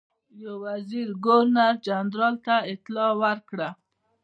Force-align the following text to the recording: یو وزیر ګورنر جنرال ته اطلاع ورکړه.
یو 0.41 0.53
وزیر 0.65 1.07
ګورنر 1.25 1.73
جنرال 1.85 2.35
ته 2.45 2.55
اطلاع 2.73 3.11
ورکړه. 3.23 3.69